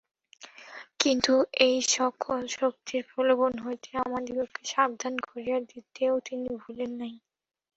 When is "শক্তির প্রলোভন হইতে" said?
2.57-3.89